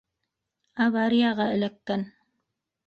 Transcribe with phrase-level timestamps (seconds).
[0.85, 2.11] Аварияға эләккән.